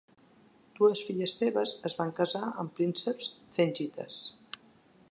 Dues 0.79 1.03
filles 1.09 1.35
seves 1.41 1.75
es 1.91 1.97
van 2.01 2.15
casar 2.21 2.43
amb 2.49 2.75
prínceps 2.81 3.31
zengites. 3.61 4.19